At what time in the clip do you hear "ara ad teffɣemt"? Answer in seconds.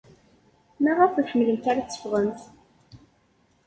1.71-2.41